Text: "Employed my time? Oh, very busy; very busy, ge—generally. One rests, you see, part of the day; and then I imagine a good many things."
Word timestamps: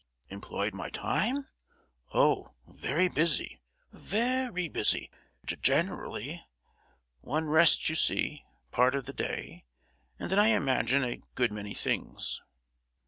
"Employed 0.31 0.73
my 0.73 0.89
time? 0.89 1.45
Oh, 2.11 2.55
very 2.67 3.07
busy; 3.07 3.61
very 3.91 4.67
busy, 4.67 5.11
ge—generally. 5.45 6.43
One 7.19 7.45
rests, 7.45 7.87
you 7.87 7.93
see, 7.95 8.43
part 8.71 8.95
of 8.95 9.05
the 9.05 9.13
day; 9.13 9.65
and 10.17 10.31
then 10.31 10.39
I 10.39 10.47
imagine 10.47 11.03
a 11.03 11.17
good 11.35 11.51
many 11.51 11.75
things." 11.75 12.41